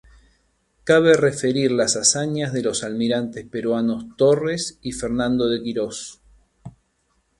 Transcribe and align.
Cabe 0.83 1.15
referir 1.15 1.71
las 1.71 1.95
hazañas 1.95 2.53
de 2.53 2.63
los 2.63 2.83
almirantes 2.83 3.45
peruanos 3.45 4.05
Torres 4.17 4.79
y 4.81 4.93
Fernando 4.93 5.47
de 5.47 5.61
Quiroz. 5.61 6.21